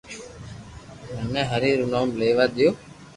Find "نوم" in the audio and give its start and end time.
1.93-2.09